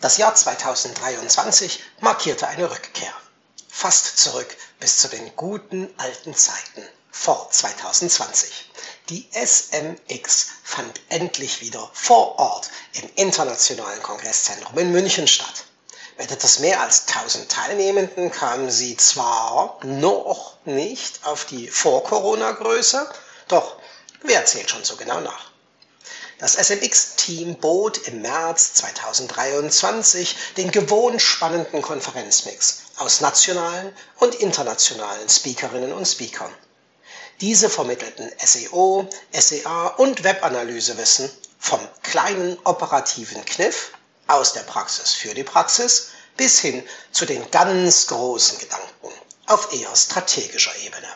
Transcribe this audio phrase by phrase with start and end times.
[0.00, 3.12] Das Jahr 2023 markierte eine Rückkehr.
[3.68, 8.70] Fast zurück bis zu den guten alten Zeiten vor 2020.
[9.08, 15.64] Die SMX fand endlich wieder vor Ort im Internationalen Kongresszentrum in München statt.
[16.16, 23.12] Mit etwas mehr als 1000 Teilnehmenden kamen sie zwar noch nicht auf die Vor-Corona-Größe,
[23.48, 23.76] doch
[24.22, 25.50] wer zählt schon so genau nach?
[26.38, 35.92] Das SMX-Team bot im März 2023 den gewohnt spannenden Konferenzmix aus nationalen und internationalen Speakerinnen
[35.92, 36.54] und Speakern.
[37.40, 43.90] Diese vermittelten SEO, SEA und Webanalysewissen vom kleinen operativen Kniff
[44.28, 49.12] aus der Praxis für die Praxis bis hin zu den ganz großen Gedanken
[49.46, 51.08] auf eher strategischer Ebene.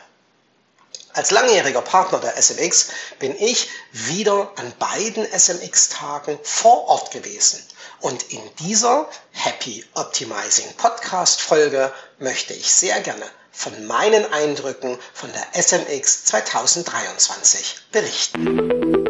[1.15, 7.63] Als langjähriger Partner der SMX bin ich wieder an beiden SMX-Tagen vor Ort gewesen.
[8.01, 15.31] Und in dieser Happy Optimizing Podcast Folge möchte ich sehr gerne von meinen Eindrücken von
[15.33, 19.02] der SMX 2023 berichten.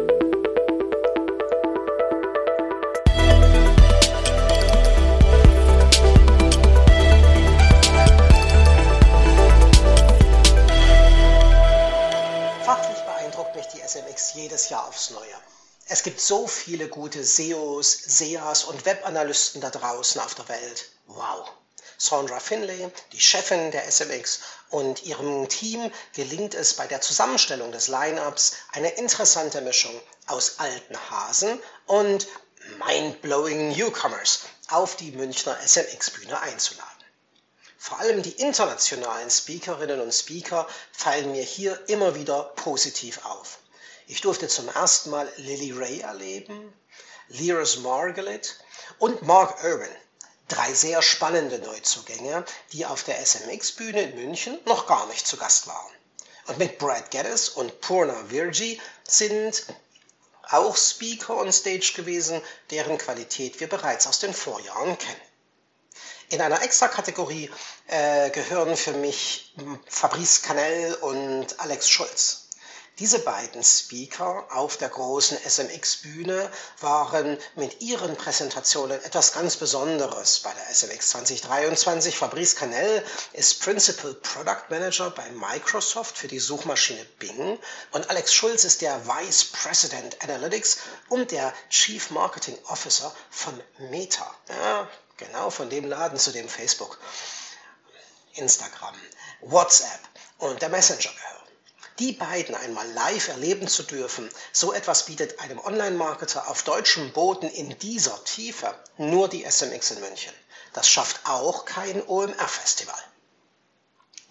[16.03, 20.89] Es gibt so viele gute SEOs, SEAs und Webanalysten da draußen auf der Welt.
[21.07, 21.49] Wow.
[21.97, 27.87] Sandra Finlay, die Chefin der SMX und ihrem Team gelingt es bei der Zusammenstellung des
[27.87, 32.27] Lineups eine interessante Mischung aus alten Hasen und
[32.85, 36.91] mind-blowing Newcomers auf die Münchner SMX-Bühne einzuladen.
[37.77, 43.59] Vor allem die internationalen Speakerinnen und Speaker fallen mir hier immer wieder positiv auf.
[44.07, 46.73] Ich durfte zum ersten Mal Lily Ray erleben,
[47.29, 48.59] Liras Margalit
[48.99, 49.95] und Mark Irwin.
[50.49, 52.43] Drei sehr spannende Neuzugänge,
[52.73, 55.93] die auf der SMX-Bühne in München noch gar nicht zu Gast waren.
[56.47, 59.65] Und mit Brad Geddes und Purna Virji sind
[60.49, 62.41] auch Speaker on Stage gewesen,
[62.71, 65.21] deren Qualität wir bereits aus den Vorjahren kennen.
[66.29, 67.49] In einer Extra-Kategorie
[67.87, 69.55] äh, gehören für mich
[69.87, 72.42] Fabrice Canel und Alex Schulz.
[72.99, 76.47] Diese beiden Speaker auf der großen SMX-Bühne
[76.79, 82.15] waren mit ihren Präsentationen etwas ganz Besonderes bei der SMX 2023.
[82.15, 87.57] Fabrice Canel ist Principal Product Manager bei Microsoft für die Suchmaschine Bing
[87.93, 90.77] und Alex Schulz ist der Vice President Analytics
[91.09, 93.59] und der Chief Marketing Officer von
[93.89, 94.35] Meta.
[94.49, 94.87] Ja,
[95.17, 96.99] genau von dem Laden zu dem Facebook,
[98.35, 98.93] Instagram,
[99.41, 99.99] WhatsApp
[100.37, 101.42] und der Messenger gehört
[101.99, 107.49] die beiden einmal live erleben zu dürfen, so etwas bietet einem Online-Marketer auf deutschem Boden
[107.49, 110.33] in dieser Tiefe nur die SMX in München.
[110.73, 112.97] Das schafft auch kein OMR-Festival.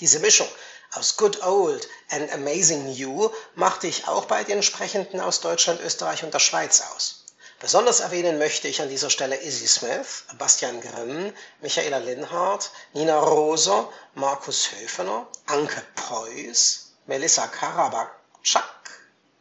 [0.01, 0.49] Diese Mischung
[0.95, 6.25] aus Good Old and Amazing New machte ich auch bei den Sprechenden aus Deutschland, Österreich
[6.25, 7.25] und der Schweiz aus.
[7.61, 13.89] Besonders erwähnen möchte ich an dieser Stelle Izzy Smith, Bastian Grimm, Michaela Linhardt, Nina Roser,
[14.15, 18.65] Markus Höfener, Anke Preuß, Melissa Karabakczak,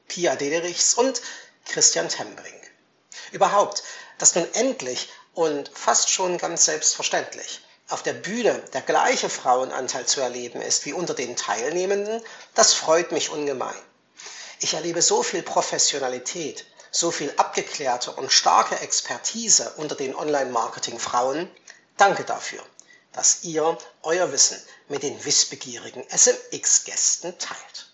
[0.07, 1.21] Pia Dederichs und
[1.65, 2.71] Christian Tembrink.
[3.31, 3.83] Überhaupt,
[4.17, 10.21] dass nun endlich und fast schon ganz selbstverständlich auf der Bühne der gleiche Frauenanteil zu
[10.21, 12.23] erleben ist wie unter den Teilnehmenden,
[12.55, 13.75] das freut mich ungemein.
[14.59, 21.47] Ich erlebe so viel Professionalität, so viel abgeklärte und starke Expertise unter den Online-Marketing-Frauen.
[21.97, 22.63] Danke dafür
[23.13, 27.91] dass ihr euer Wissen mit den wissbegierigen SMX-Gästen teilt.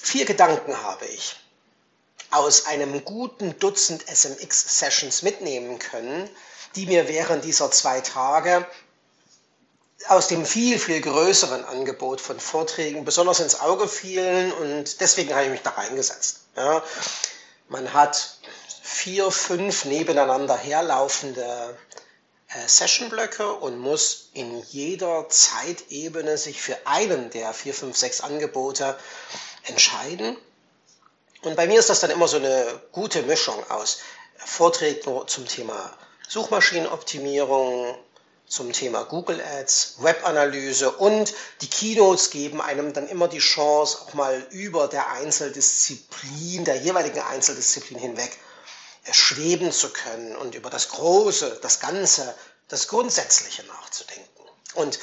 [0.00, 1.36] Vier Gedanken habe ich
[2.30, 6.28] aus einem guten Dutzend SMX-Sessions mitnehmen können,
[6.74, 8.66] die mir während dieser zwei Tage
[10.08, 15.44] aus dem viel, viel größeren Angebot von Vorträgen besonders ins Auge fielen und deswegen habe
[15.44, 16.40] ich mich da reingesetzt.
[16.56, 16.82] Ja,
[17.68, 18.38] man hat
[18.82, 21.78] vier, fünf nebeneinander herlaufende
[22.48, 28.98] äh, Sessionblöcke und muss in jeder Zeitebene sich für einen der vier, fünf, sechs Angebote
[29.64, 30.36] entscheiden.
[31.42, 34.00] Und bei mir ist das dann immer so eine gute Mischung aus
[34.36, 35.96] Vorträgen zum Thema
[36.28, 37.96] Suchmaschinenoptimierung,
[38.48, 44.14] zum Thema Google Ads, Webanalyse und die Keynotes geben einem dann immer die Chance, auch
[44.14, 48.38] mal über der Einzeldisziplin, der jeweiligen Einzeldisziplin hinweg
[49.10, 52.34] schweben zu können und über das Große, das Ganze,
[52.68, 54.28] das Grundsätzliche nachzudenken.
[54.74, 54.98] Und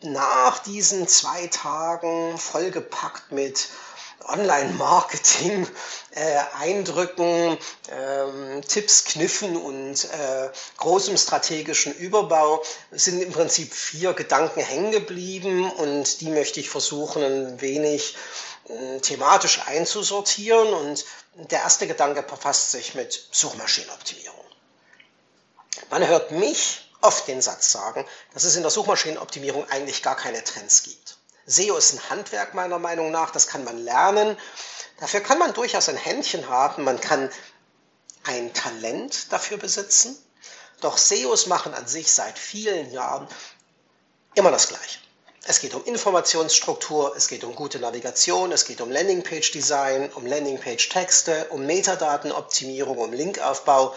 [0.00, 3.68] nach diesen zwei Tagen vollgepackt mit
[4.26, 5.66] Online-Marketing,
[6.12, 7.58] äh, Eindrücken,
[7.88, 15.70] äh, Tipps, Kniffen und äh, großem strategischen Überbau sind im Prinzip vier Gedanken hängen geblieben
[15.70, 18.16] und die möchte ich versuchen ein wenig
[19.02, 20.72] thematisch einzusortieren.
[20.72, 24.44] Und der erste Gedanke befasst sich mit Suchmaschinenoptimierung.
[25.90, 30.42] Man hört mich oft den Satz sagen, dass es in der Suchmaschinenoptimierung eigentlich gar keine
[30.42, 31.18] Trends gibt.
[31.46, 34.38] SEO ist ein Handwerk meiner Meinung nach, das kann man lernen.
[35.00, 37.30] Dafür kann man durchaus ein Händchen haben, man kann
[38.24, 40.16] ein Talent dafür besitzen.
[40.80, 43.28] Doch SEOs machen an sich seit vielen Jahren
[44.34, 44.98] immer das Gleiche.
[45.46, 51.48] Es geht um Informationsstruktur, es geht um gute Navigation, es geht um Landingpage-Design, um Landingpage-Texte,
[51.50, 53.94] um Metadatenoptimierung, um Linkaufbau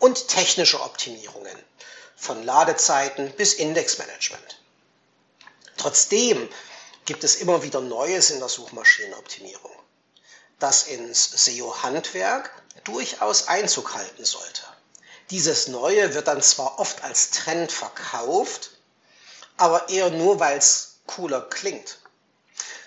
[0.00, 1.56] und technische Optimierungen
[2.16, 4.60] von Ladezeiten bis Indexmanagement.
[5.76, 6.48] Trotzdem
[7.04, 9.70] gibt es immer wieder Neues in der Suchmaschinenoptimierung,
[10.58, 12.50] das ins SEO-Handwerk
[12.82, 14.62] durchaus Einzug halten sollte.
[15.30, 18.77] Dieses Neue wird dann zwar oft als Trend verkauft,
[19.58, 21.98] aber eher nur, weil es cooler klingt.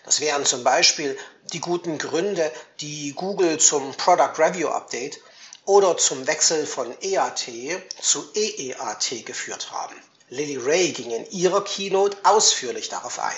[0.03, 1.17] Das wären zum Beispiel
[1.53, 5.19] die guten Gründe, die Google zum Product Review Update
[5.65, 7.49] oder zum Wechsel von EAT
[8.01, 9.95] zu EEAT geführt haben.
[10.29, 13.35] Lily Ray ging in ihrer Keynote ausführlich darauf ein.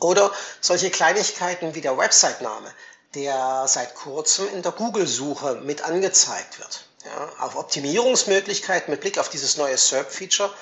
[0.00, 2.72] Oder solche Kleinigkeiten wie der Website-Name,
[3.14, 6.87] der seit kurzem in der Google-Suche mit angezeigt wird.
[7.04, 10.52] Ja, auf Optimierungsmöglichkeiten mit Blick auf dieses neue SERP-Feature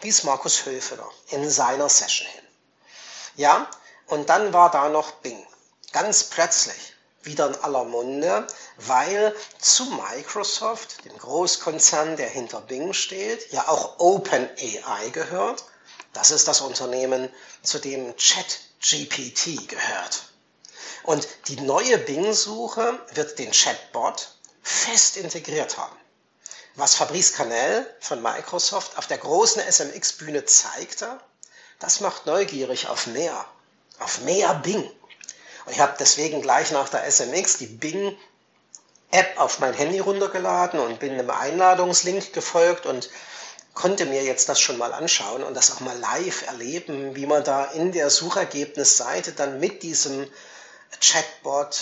[0.00, 2.44] wies Markus Höfener in seiner Session hin.
[3.36, 3.70] Ja,
[4.06, 5.46] und dann war da noch Bing.
[5.92, 8.46] Ganz plötzlich wieder in aller Munde,
[8.76, 15.64] weil zu Microsoft, dem Großkonzern, der hinter Bing steht, ja auch OpenAI gehört.
[16.12, 20.24] Das ist das Unternehmen, zu dem ChatGPT gehört.
[21.04, 25.96] Und die neue Bing-Suche wird den Chatbot fest integriert haben.
[26.74, 31.20] Was Fabrice Canel von Microsoft auf der großen SMX-Bühne zeigte,
[31.78, 33.44] das macht neugierig auf mehr,
[33.98, 34.82] auf mehr Bing.
[35.64, 38.16] Und ich habe deswegen gleich nach der SMX die Bing
[39.10, 43.10] App auf mein Handy runtergeladen und bin einem Einladungslink gefolgt und
[43.74, 47.44] konnte mir jetzt das schon mal anschauen und das auch mal live erleben, wie man
[47.44, 50.30] da in der Suchergebnisseite dann mit diesem
[51.00, 51.78] Chatbot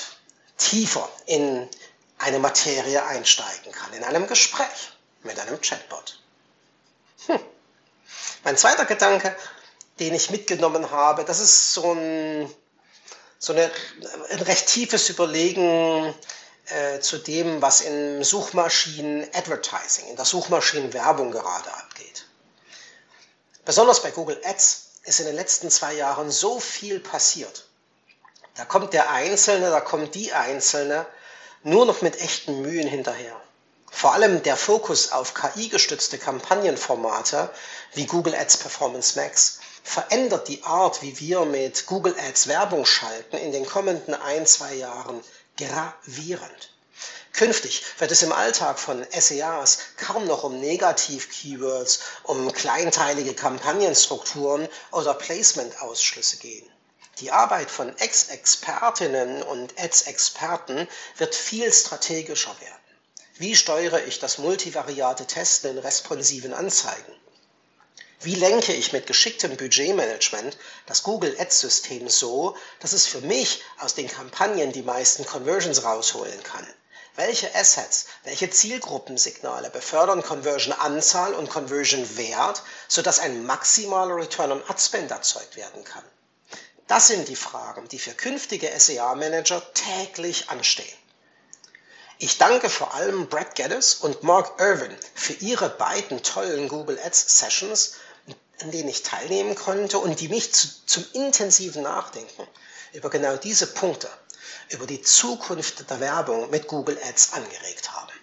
[0.58, 1.68] tiefer in
[2.20, 6.20] eine Materie einsteigen kann, in einem Gespräch mit einem Chatbot.
[7.26, 7.40] Hm.
[8.44, 9.34] Mein zweiter Gedanke,
[9.98, 12.54] den ich mitgenommen habe, das ist so ein
[13.42, 13.70] so eine,
[14.30, 16.14] ein recht tiefes Überlegen
[16.66, 22.26] äh, zu dem, was in Suchmaschinen-Advertising, in der Suchmaschinenwerbung gerade abgeht.
[23.64, 27.66] Besonders bei Google Ads ist in den letzten zwei Jahren so viel passiert.
[28.56, 31.06] Da kommt der Einzelne, da kommt die Einzelne
[31.62, 33.40] nur noch mit echten Mühen hinterher.
[33.90, 37.50] Vor allem der Fokus auf KI-gestützte Kampagnenformate
[37.94, 43.36] wie Google Ads Performance Max verändert die Art, wie wir mit Google Ads Werbung schalten,
[43.36, 45.22] in den kommenden ein, zwei Jahren
[45.58, 46.70] gravierend.
[47.32, 55.14] Künftig wird es im Alltag von SEAs kaum noch um Negativ-Keywords, um kleinteilige Kampagnenstrukturen oder
[55.14, 56.69] Placement-Ausschlüsse gehen.
[57.20, 60.88] Die Arbeit von Ex-Expertinnen und Ads-Experten
[61.18, 62.74] wird viel strategischer werden.
[63.36, 67.14] Wie steuere ich das multivariate Testen in responsiven Anzeigen?
[68.22, 70.56] Wie lenke ich mit geschicktem Budgetmanagement
[70.86, 76.42] das Google Ads-System so, dass es für mich aus den Kampagnen die meisten Conversions rausholen
[76.42, 76.66] kann?
[77.16, 85.10] Welche Assets, welche Zielgruppensignale befördern Conversion-Anzahl und Conversion-Wert, sodass ein maximaler Return on Ad Spend
[85.10, 86.04] erzeugt werden kann?
[86.90, 90.98] Das sind die Fragen, die für künftige SEA-Manager täglich anstehen.
[92.18, 97.38] Ich danke vor allem Brad Geddes und Mark Irwin für ihre beiden tollen Google Ads
[97.38, 97.92] Sessions
[98.62, 102.46] an denen ich teilnehmen konnte und die mich zu, zum intensiven Nachdenken
[102.92, 104.10] über genau diese Punkte,
[104.70, 108.19] über die Zukunft der Werbung mit Google Ads angeregt haben.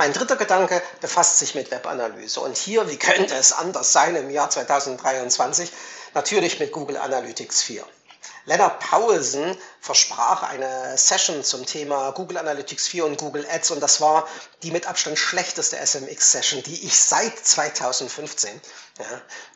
[0.00, 2.40] Mein dritter Gedanke befasst sich mit Webanalyse.
[2.40, 5.70] Und hier, wie könnte es anders sein im Jahr 2023,
[6.14, 7.84] natürlich mit Google Analytics 4.
[8.46, 13.72] Leonard Paulsen versprach eine Session zum Thema Google Analytics 4 und Google Ads.
[13.72, 14.26] Und das war
[14.62, 18.58] die mit Abstand schlechteste SMX-Session, die ich seit 2015,
[19.00, 19.04] ja,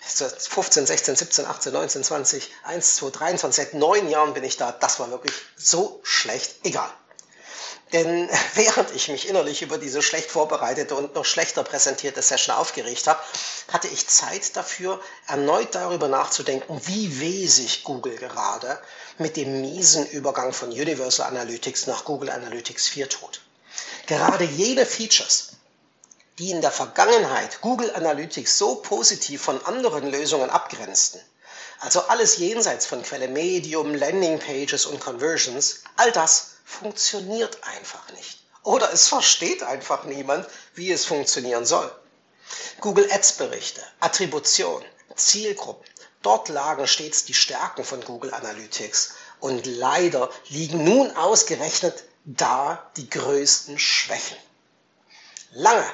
[0.07, 4.73] 15, 16, 17, 18, 19, 20, 1, 2, 23, seit neun Jahren bin ich da,
[4.73, 6.91] das war wirklich so schlecht, egal.
[7.95, 13.07] Denn während ich mich innerlich über diese schlecht vorbereitete und noch schlechter präsentierte Session aufgeregt
[13.07, 13.21] habe,
[13.73, 18.81] hatte ich Zeit dafür, erneut darüber nachzudenken, wie weh sich Google gerade
[19.19, 23.41] mit dem miesen Übergang von Universal Analytics nach Google Analytics 4 tut.
[24.07, 25.53] Gerade jene Features,
[26.39, 31.21] die in der Vergangenheit Google Analytics so positiv von anderen Lösungen abgrenzten,
[31.85, 38.38] also alles jenseits von Quelle Medium, Landingpages und Conversions, all das funktioniert einfach nicht.
[38.62, 41.95] Oder es versteht einfach niemand, wie es funktionieren soll.
[42.81, 44.83] Google Ads Berichte, Attribution,
[45.14, 45.85] Zielgruppen,
[46.23, 53.11] dort lagen stets die Stärken von Google Analytics und leider liegen nun ausgerechnet da die
[53.11, 54.38] größten Schwächen.
[55.53, 55.87] Lange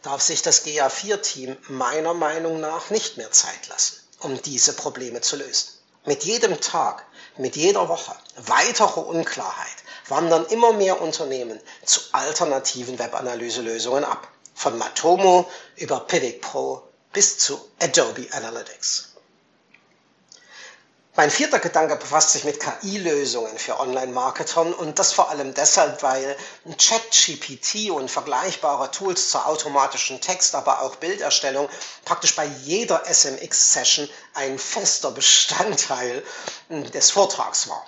[0.00, 5.36] darf sich das GA4-Team meiner Meinung nach nicht mehr Zeit lassen, um diese Probleme zu
[5.36, 5.68] lösen.
[6.04, 7.06] Mit jedem Tag,
[7.38, 9.76] mit jeder Woche weitere Unklarheit
[10.08, 14.28] wandern immer mehr Unternehmen zu alternativen Webanalyselösungen ab.
[14.54, 19.13] Von Matomo über Pivot Pro bis zu Adobe Analytics.
[21.16, 26.36] Mein vierter Gedanke befasst sich mit KI-Lösungen für Online-Marketern und das vor allem deshalb, weil
[26.76, 31.68] ChatGPT und vergleichbare Tools zur automatischen Text, aber auch Bilderstellung
[32.04, 36.24] praktisch bei jeder SMX-Session ein fester Bestandteil
[36.68, 37.86] des Vortrags war.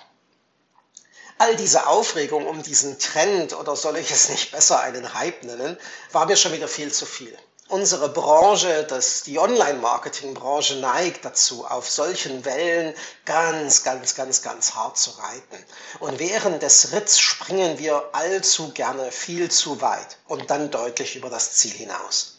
[1.37, 5.77] All diese Aufregung um diesen Trend oder soll ich es nicht besser einen Hype nennen,
[6.13, 7.37] war mir schon wieder viel zu viel
[7.69, 12.95] unsere Branche, dass die Online-Marketing-Branche neigt dazu, auf solchen Wellen
[13.25, 15.65] ganz, ganz, ganz, ganz hart zu reiten.
[15.99, 21.29] Und während des Ritts springen wir allzu gerne viel zu weit und dann deutlich über
[21.29, 22.37] das Ziel hinaus.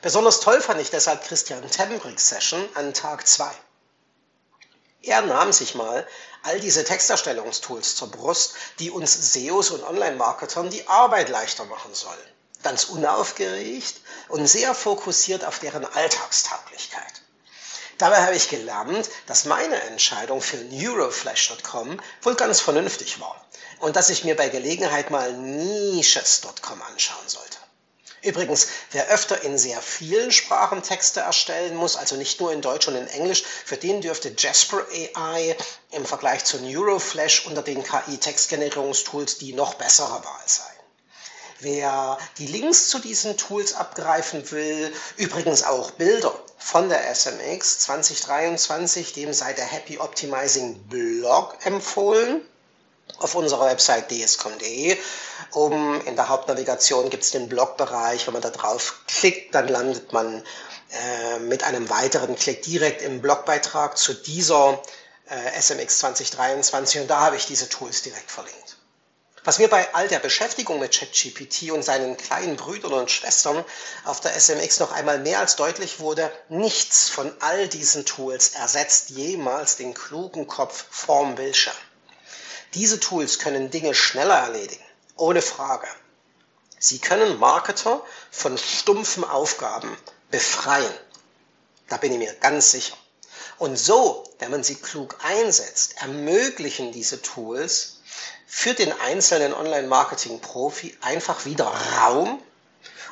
[0.00, 3.50] Besonders toll fand ich deshalb Christian Tembricks Session an Tag 2.
[5.02, 6.06] Er nahm sich mal
[6.42, 12.35] all diese Texterstellungstools zur Brust, die uns SEOs und Online-Marketern die Arbeit leichter machen sollen
[12.66, 17.22] ganz unaufgeregt und sehr fokussiert auf deren Alltagstauglichkeit.
[17.96, 23.46] Dabei habe ich gelernt, dass meine Entscheidung für Neuroflash.com wohl ganz vernünftig war
[23.78, 27.56] und dass ich mir bei Gelegenheit mal Niches.com anschauen sollte.
[28.22, 32.88] Übrigens, wer öfter in sehr vielen Sprachen Texte erstellen muss, also nicht nur in Deutsch
[32.88, 35.56] und in Englisch, für den dürfte Jasper AI
[35.92, 40.75] im Vergleich zu Neuroflash unter den KI-Textgenerierungstools die noch bessere Wahl sein.
[41.60, 49.12] Wer die Links zu diesen Tools abgreifen will, übrigens auch Bilder von der SMX 2023,
[49.14, 52.42] dem sei der Happy Optimizing Blog empfohlen.
[53.18, 54.98] Auf unserer Website dscom.de.
[55.52, 58.26] Oben in der Hauptnavigation gibt es den Blogbereich.
[58.26, 60.42] Wenn man da drauf klickt, dann landet man
[60.92, 64.82] äh, mit einem weiteren Klick direkt im Blogbeitrag zu dieser
[65.28, 68.75] äh, SMX 2023 und da habe ich diese Tools direkt verlinkt.
[69.46, 73.64] Was mir bei all der Beschäftigung mit ChatGPT und seinen kleinen Brüdern und Schwestern
[74.04, 79.10] auf der SMX noch einmal mehr als deutlich wurde, nichts von all diesen Tools ersetzt
[79.10, 81.76] jemals den klugen Kopf vorm Bildschirm.
[82.74, 84.82] Diese Tools können Dinge schneller erledigen,
[85.14, 85.86] ohne Frage.
[86.80, 89.96] Sie können Marketer von stumpfen Aufgaben
[90.28, 90.94] befreien.
[91.88, 92.96] Da bin ich mir ganz sicher.
[93.58, 97.95] Und so, wenn man sie klug einsetzt, ermöglichen diese Tools
[98.46, 102.42] für den einzelnen Online-Marketing-Profi einfach wieder Raum,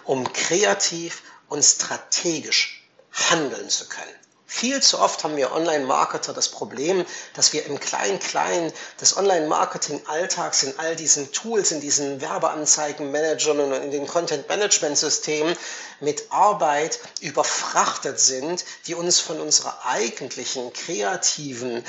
[0.04, 4.23] um kreativ und strategisch handeln zu können.
[4.46, 10.78] Viel zu oft haben wir Online-Marketer das Problem, dass wir im Klein-Klein des Online-Marketing-Alltags in
[10.78, 15.56] all diesen Tools, in diesen Werbeanzeigen-Managern und in den Content-Management-Systemen
[16.00, 21.84] mit Arbeit überfrachtet sind, die uns von unserer eigentlichen kreativen, äh,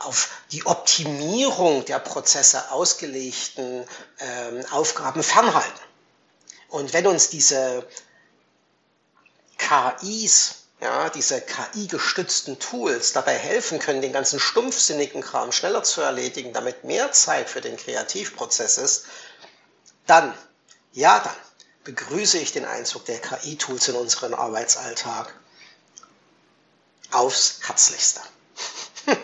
[0.00, 3.86] auf die Optimierung der Prozesse ausgelegten
[4.18, 5.80] äh, Aufgaben fernhalten.
[6.68, 7.86] Und wenn uns diese
[9.56, 16.52] KIs ja, diese KI-gestützten Tools dabei helfen können, den ganzen stumpfsinnigen Kram schneller zu erledigen,
[16.52, 19.04] damit mehr Zeit für den Kreativprozess ist,
[20.06, 20.34] dann,
[20.92, 21.36] ja, dann
[21.84, 25.34] begrüße ich den Einzug der KI-Tools in unseren Arbeitsalltag
[27.10, 28.20] aufs Herzlichste.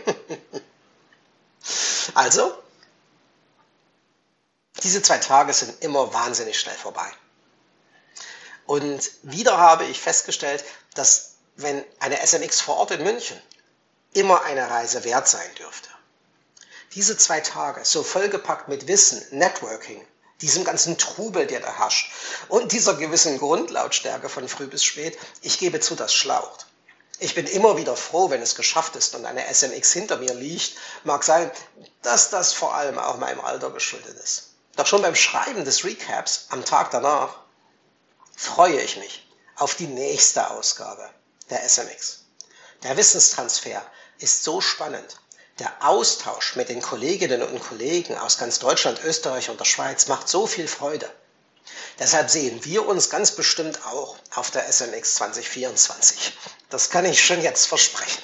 [2.15, 2.57] also,
[4.83, 7.11] diese zwei Tage sind immer wahnsinnig schnell vorbei.
[8.67, 13.41] Und wieder habe ich festgestellt, dass wenn eine SMX vor Ort in München
[14.13, 15.89] immer eine Reise wert sein dürfte.
[16.95, 20.07] Diese zwei Tage, so vollgepackt mit Wissen, Networking,
[20.41, 22.13] diesem ganzen Trubel, der da herrscht
[22.49, 26.67] und dieser gewissen Grundlautstärke von früh bis spät, ich gebe zu, das schlaucht.
[27.19, 30.77] Ich bin immer wieder froh, wenn es geschafft ist und eine SMX hinter mir liegt.
[31.05, 31.51] Mag sein,
[32.03, 34.51] dass das vor allem auch meinem Alter geschuldet ist.
[34.77, 37.39] Doch schon beim Schreiben des Recaps am Tag danach
[38.37, 41.09] freue ich mich auf die nächste Ausgabe
[41.50, 42.21] der SMX.
[42.83, 43.85] Der Wissenstransfer
[44.19, 45.17] ist so spannend.
[45.59, 50.29] Der Austausch mit den Kolleginnen und Kollegen aus ganz Deutschland, Österreich und der Schweiz macht
[50.29, 51.11] so viel Freude.
[51.99, 56.37] Deshalb sehen wir uns ganz bestimmt auch auf der SMX 2024.
[56.69, 58.23] Das kann ich schon jetzt versprechen.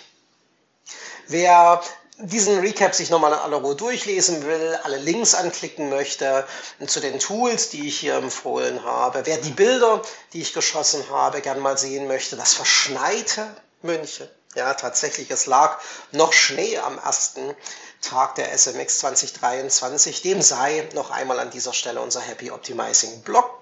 [1.26, 1.83] Wer
[2.19, 6.47] diesen Recap sich nochmal in aller Ruhe durchlesen will, alle Links anklicken möchte
[6.87, 10.02] zu den Tools, die ich hier empfohlen habe, wer die Bilder,
[10.33, 13.47] die ich geschossen habe, gern mal sehen möchte, das verschneite
[13.81, 14.28] München.
[14.54, 17.57] Ja, tatsächlich, es lag noch Schnee am ersten
[18.02, 20.21] Tag der SMX 2023.
[20.21, 23.62] Dem sei noch einmal an dieser Stelle unser Happy Optimizing Blog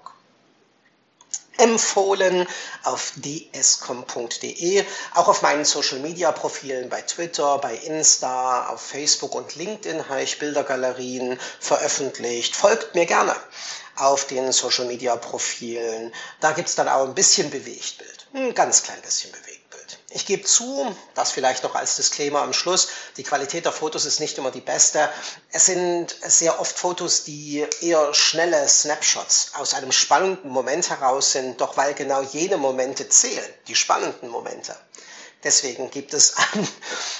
[1.61, 2.47] empfohlen
[2.83, 9.55] auf dscom.de, auch auf meinen Social Media Profilen bei Twitter, bei Insta, auf Facebook und
[9.55, 12.55] LinkedIn habe ich Bildergalerien veröffentlicht.
[12.55, 13.35] Folgt mir gerne
[13.95, 16.11] auf den Social Media Profilen.
[16.39, 18.27] Da gibt es dann auch ein bisschen Bewegtbild.
[18.33, 19.60] Ein ganz klein bisschen Bewegtbild.
[20.13, 24.19] Ich gebe zu, das vielleicht noch als Disclaimer am Schluss, die Qualität der Fotos ist
[24.19, 25.09] nicht immer die beste.
[25.51, 31.61] Es sind sehr oft Fotos, die eher schnelle Snapshots aus einem spannenden Moment heraus sind,
[31.61, 34.75] doch weil genau jene Momente zählen, die spannenden Momente.
[35.43, 36.67] Deswegen gibt es an,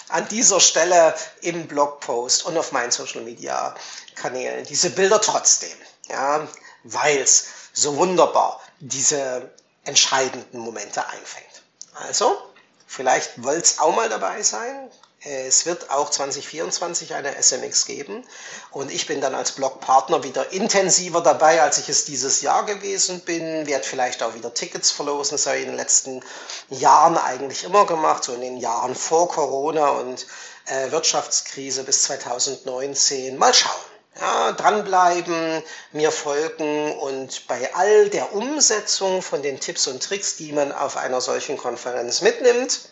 [0.10, 3.74] an dieser Stelle im Blogpost und auf meinen Social Media
[4.16, 5.78] Kanälen diese Bilder trotzdem,
[6.10, 6.46] ja,
[6.84, 9.50] weil es so wunderbar diese
[9.86, 11.64] entscheidenden Momente einfängt.
[11.94, 12.51] Also,
[12.94, 14.92] Vielleicht wollt es auch mal dabei sein.
[15.22, 18.26] Es wird auch 2024 eine SMX geben
[18.72, 23.22] und ich bin dann als Blogpartner wieder intensiver dabei, als ich es dieses Jahr gewesen
[23.22, 23.66] bin.
[23.66, 25.36] Werde vielleicht auch wieder Tickets verlosen.
[25.36, 26.22] Das habe ich in den letzten
[26.70, 30.28] Jahren eigentlich immer gemacht, so in den Jahren vor Corona und
[30.66, 33.38] äh, Wirtschaftskrise bis 2019.
[33.38, 33.91] Mal schauen.
[34.20, 35.64] Ja, dranbleiben,
[35.94, 40.98] mir folgen und bei all der Umsetzung von den Tipps und Tricks, die man auf
[40.98, 42.90] einer solchen Konferenz mitnimmt,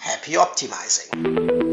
[0.00, 1.65] happy optimizing.